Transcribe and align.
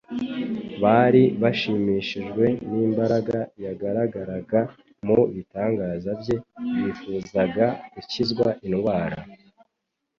Bari 0.83 1.23
bashimishijwe 1.41 2.45
n'imbaraga 2.69 3.37
yagaragaraga 3.65 4.59
mu 5.05 5.17
bitangaza 5.35 6.09
bye 6.21 6.37
bifuzaga 6.83 7.65
gukizwa 7.93 8.47
indwara 8.67 9.19